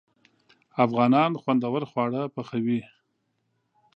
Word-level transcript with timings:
افغانان 0.85 1.31
خوندور 1.41 1.81
خواړه 1.91 2.21
پخوي. 2.35 2.81